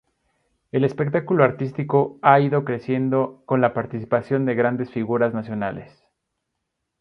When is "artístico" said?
1.43-2.17